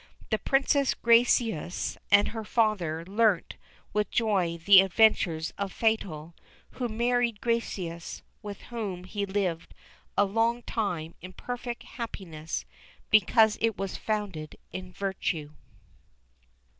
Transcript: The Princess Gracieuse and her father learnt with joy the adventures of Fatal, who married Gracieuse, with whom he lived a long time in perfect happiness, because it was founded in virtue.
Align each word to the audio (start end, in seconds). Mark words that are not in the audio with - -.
The 0.31 0.39
Princess 0.39 0.95
Gracieuse 0.95 1.95
and 2.09 2.29
her 2.29 2.43
father 2.43 3.05
learnt 3.05 3.53
with 3.93 4.09
joy 4.09 4.57
the 4.57 4.81
adventures 4.81 5.53
of 5.59 5.71
Fatal, 5.71 6.33
who 6.71 6.89
married 6.89 7.39
Gracieuse, 7.39 8.23
with 8.41 8.61
whom 8.73 9.03
he 9.03 9.27
lived 9.27 9.75
a 10.17 10.25
long 10.25 10.63
time 10.63 11.13
in 11.21 11.33
perfect 11.33 11.83
happiness, 11.83 12.65
because 13.11 13.59
it 13.61 13.77
was 13.77 13.95
founded 13.95 14.55
in 14.71 14.91
virtue. 14.91 15.51